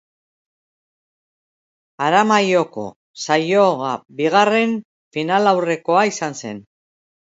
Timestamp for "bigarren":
4.23-4.75